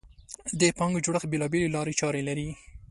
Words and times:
د 0.59 0.61
پانګې 0.77 1.03
جوړښت 1.05 1.27
بېلابېلې 1.31 1.73
لارې 1.75 1.97
چارې 1.99 2.21
لري. 2.29 2.47